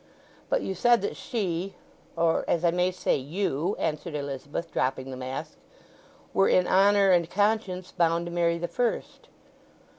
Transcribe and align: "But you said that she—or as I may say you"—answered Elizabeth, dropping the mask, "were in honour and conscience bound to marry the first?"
"But 0.49 0.63
you 0.63 0.73
said 0.73 1.03
that 1.03 1.15
she—or 1.15 2.43
as 2.47 2.65
I 2.65 2.71
may 2.71 2.89
say 2.89 3.17
you"—answered 3.17 4.15
Elizabeth, 4.15 4.71
dropping 4.71 5.11
the 5.11 5.15
mask, 5.15 5.59
"were 6.33 6.49
in 6.49 6.65
honour 6.65 7.11
and 7.11 7.29
conscience 7.29 7.91
bound 7.91 8.25
to 8.25 8.31
marry 8.31 8.57
the 8.57 8.67
first?" 8.67 9.27